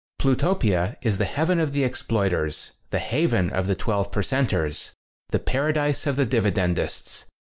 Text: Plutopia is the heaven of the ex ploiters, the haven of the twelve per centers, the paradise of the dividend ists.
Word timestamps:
Plutopia 0.17 0.97
is 1.03 1.19
the 1.19 1.25
heaven 1.25 1.59
of 1.59 1.73
the 1.73 1.83
ex 1.83 2.01
ploiters, 2.01 2.71
the 2.89 2.97
haven 2.97 3.51
of 3.51 3.67
the 3.67 3.75
twelve 3.75 4.11
per 4.11 4.23
centers, 4.23 4.93
the 5.29 5.37
paradise 5.37 6.07
of 6.07 6.15
the 6.15 6.25
dividend 6.25 6.79
ists. 6.79 7.25